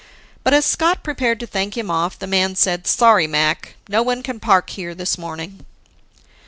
[0.43, 4.23] But, as Scott prepared to thank him off, the man said, "Sorry, Mac, no one
[4.23, 5.63] can park there this morning."